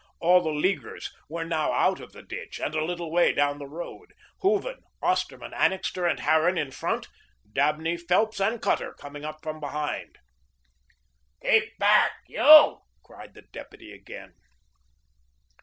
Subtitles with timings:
[0.19, 3.67] All the Leaguers were now out of the ditch, and a little way down the
[3.67, 7.07] road, Hooven, Osterman, Annixter, and Harran in front,
[7.53, 10.17] Dabney, Phelps, and Cutter coming up from behind.
[11.43, 14.33] "Keep back, you," cried the deputy again.